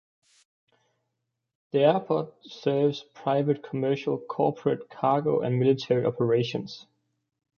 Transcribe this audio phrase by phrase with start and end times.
[1.73, 6.87] The airport serves private, commercial, corporate, cargo and military operations.